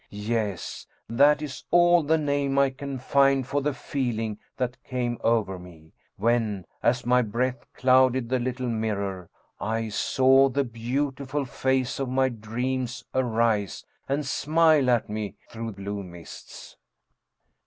[0.09, 5.59] Yes, that is all the name I can find for the feeling that came over
[5.59, 9.29] me, when, as my breath clouded the little mirror,
[9.59, 16.01] I saw the beautiful face of my dreams arise and smile at me through blue
[16.01, 16.77] mists.